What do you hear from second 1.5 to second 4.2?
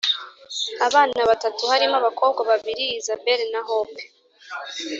barimo abakobwa babiri, isabelle na hope,